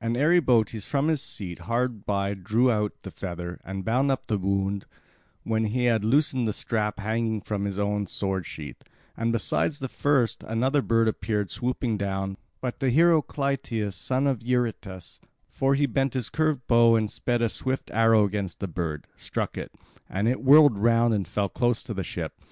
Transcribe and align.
And 0.00 0.16
Eribotes 0.16 0.84
from 0.84 1.06
his 1.06 1.22
seat 1.22 1.60
hard 1.60 2.04
by 2.04 2.34
drew 2.34 2.68
out 2.68 3.00
the 3.02 3.12
feather, 3.12 3.60
and 3.64 3.84
bound 3.84 4.10
up 4.10 4.26
the 4.26 4.36
wound 4.36 4.86
when 5.44 5.66
he 5.66 5.84
had 5.84 6.04
loosed 6.04 6.34
the 6.44 6.52
strap 6.52 6.98
hanging 6.98 7.40
from 7.40 7.64
his 7.64 7.78
own 7.78 8.08
sword 8.08 8.44
sheath; 8.44 8.82
and 9.16 9.30
besides 9.30 9.78
the 9.78 9.86
first, 9.86 10.42
another 10.42 10.82
bird 10.82 11.06
appeared 11.06 11.52
swooping 11.52 11.96
down; 11.96 12.36
but 12.60 12.80
the 12.80 12.90
hero 12.90 13.22
Clytius, 13.22 13.94
son 13.94 14.26
of 14.26 14.42
Eurytus—for 14.42 15.76
he 15.76 15.86
bent 15.86 16.14
his 16.14 16.28
curved 16.28 16.66
bow, 16.66 16.96
and 16.96 17.08
sped 17.08 17.40
a 17.40 17.48
swift 17.48 17.88
arrow 17.92 18.24
against 18.24 18.58
the 18.58 18.66
bird—struck 18.66 19.56
it, 19.56 19.72
and 20.10 20.26
it 20.26 20.42
whirled 20.42 20.76
round 20.76 21.14
and 21.14 21.28
fell 21.28 21.48
close 21.48 21.84
to 21.84 21.94
the 21.94 22.02
ship. 22.02 22.32